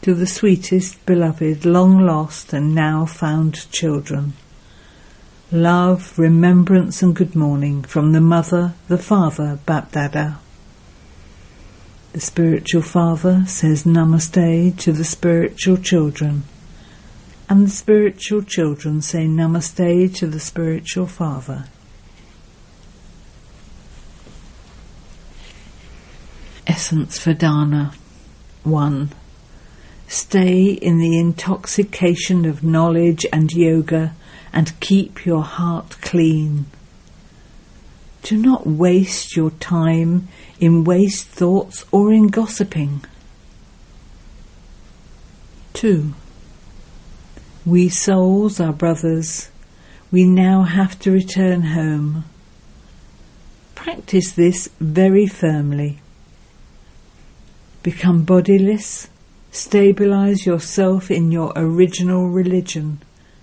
To 0.00 0.14
the 0.14 0.26
sweetest, 0.26 1.04
beloved, 1.04 1.66
long 1.66 2.00
lost 2.00 2.54
and 2.54 2.74
now 2.74 3.04
found 3.04 3.70
children. 3.70 4.32
Love, 5.50 6.18
remembrance 6.18 7.02
and 7.02 7.16
good 7.16 7.34
morning 7.34 7.82
from 7.82 8.12
the 8.12 8.20
Mother, 8.20 8.74
the 8.88 8.98
Father, 8.98 9.58
Bapdada. 9.64 10.36
The 12.12 12.20
spiritual 12.20 12.82
father 12.82 13.44
says 13.46 13.84
namaste 13.84 14.76
to 14.76 14.92
the 14.92 15.04
spiritual 15.04 15.78
children 15.78 16.42
and 17.48 17.66
the 17.66 17.70
spiritual 17.70 18.42
children 18.42 19.00
say 19.00 19.24
namaste 19.26 20.14
to 20.16 20.26
the 20.26 20.38
spiritual 20.38 21.06
father. 21.06 21.64
Essence 26.66 27.18
for 27.18 27.32
Dharna 27.32 27.94
1. 28.64 29.10
Stay 30.08 30.72
in 30.72 30.98
the 30.98 31.18
intoxication 31.18 32.44
of 32.44 32.62
knowledge 32.62 33.24
and 33.32 33.50
yoga 33.50 34.14
and 34.52 34.78
keep 34.80 35.24
your 35.26 35.42
heart 35.42 35.96
clean. 36.00 36.66
Do 38.22 38.36
not 38.36 38.66
waste 38.66 39.36
your 39.36 39.50
time 39.52 40.28
in 40.60 40.84
waste 40.84 41.26
thoughts 41.26 41.84
or 41.92 42.12
in 42.12 42.28
gossiping. 42.28 43.04
2. 45.74 46.12
We 47.64 47.88
souls 47.88 48.60
are 48.60 48.72
brothers. 48.72 49.50
We 50.10 50.24
now 50.24 50.62
have 50.62 50.98
to 51.00 51.10
return 51.10 51.62
home. 51.62 52.24
Practice 53.74 54.32
this 54.32 54.68
very 54.80 55.26
firmly. 55.26 56.00
Become 57.82 58.24
bodiless, 58.24 59.08
stabilize 59.52 60.44
yourself 60.44 61.10
in 61.10 61.30
your 61.30 61.52
original 61.54 62.28
religion, 62.28 63.00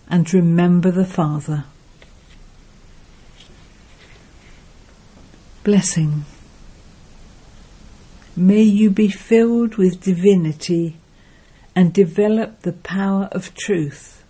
and 0.09 0.33
remember 0.33 0.91
the 0.91 1.05
Father. 1.05 1.65
Blessing. 5.63 6.25
May 8.35 8.61
you 8.61 8.89
be 8.89 9.07
filled 9.07 9.77
with 9.77 10.03
divinity 10.03 10.97
and 11.75 11.93
develop 11.93 12.61
the 12.61 12.73
power 12.73 13.29
of 13.31 13.55
truth 13.55 14.23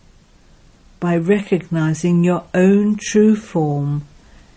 by 0.99 1.17
recognizing 1.17 2.23
your 2.23 2.45
own 2.53 2.95
true 2.95 3.35
form 3.35 4.05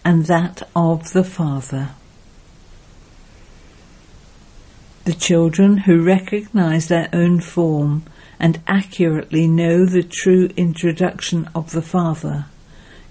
and 0.04 0.26
that 0.26 0.62
of 0.74 1.12
the 1.12 1.24
Father. 1.24 1.90
The 5.04 5.14
children 5.14 5.78
who 5.78 6.02
recognize 6.02 6.88
their 6.88 7.08
own 7.12 7.40
form 7.40 8.04
and 8.38 8.60
accurately 8.66 9.46
know 9.46 9.84
the 9.84 10.02
true 10.02 10.48
introduction 10.56 11.48
of 11.54 11.72
the 11.72 11.82
Father 11.82 12.46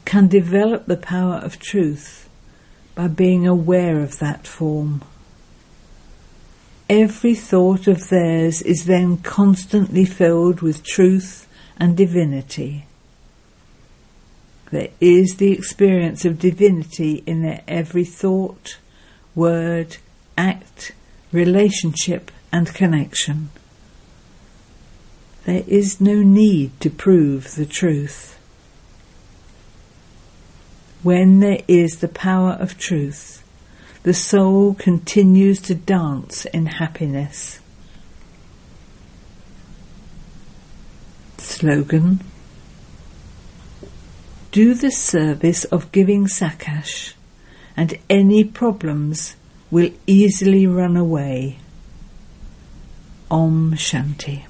can 0.06 0.28
develop 0.28 0.86
the 0.86 0.98
power 0.98 1.36
of 1.36 1.60
truth 1.60 2.30
by 2.96 3.08
being 3.08 3.46
aware 3.46 4.00
of 4.00 4.20
that 4.20 4.48
form. 4.48 5.02
Every 6.90 7.36
thought 7.36 7.88
of 7.88 8.08
theirs 8.08 8.62
is 8.62 8.86
then 8.86 9.18
constantly 9.18 10.06
filled 10.06 10.62
with 10.62 10.86
truth 10.86 11.48
and 11.78 11.98
divinity. 11.98 12.86
There 14.72 14.90
is 15.02 15.36
the 15.36 15.52
experience 15.52 16.24
of 16.26 16.40
divinity 16.40 17.24
in 17.26 17.42
their 17.42 17.62
every 17.68 18.06
thought, 18.06 18.78
word, 19.36 19.98
act, 20.38 20.94
relationship 21.32 22.32
and 22.52 22.68
connection. 22.74 23.50
There 25.48 25.64
is 25.66 26.02
no 26.02 26.24
need 26.24 26.78
to 26.82 26.90
prove 26.90 27.56
the 27.56 27.66
truth. 27.66 28.38
When 31.04 31.40
there 31.40 31.62
is 31.70 32.00
the 32.00 32.10
power 32.10 32.52
of 32.52 32.78
truth, 32.78 33.46
the 34.04 34.14
soul 34.14 34.74
continues 34.74 35.62
to 35.62 35.74
dance 35.74 36.44
in 36.44 36.66
happiness. 36.66 37.62
Slogan 41.38 42.20
do 44.52 44.74
the 44.74 44.92
service 44.92 45.64
of 45.64 45.94
giving 45.94 46.26
sakash 46.26 47.14
and 47.78 47.98
any 48.10 48.44
problems 48.44 49.38
will 49.72 49.92
easily 50.08 50.68
run 50.68 50.98
away. 50.98 51.60
Om 53.32 53.76
Shanti. 53.76 54.44